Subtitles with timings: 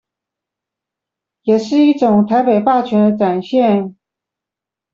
[1.43, 3.95] 也是一種台北霸權的展現